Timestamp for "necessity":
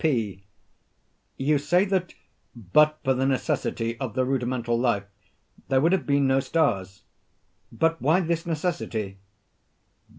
3.27-3.99, 8.47-9.19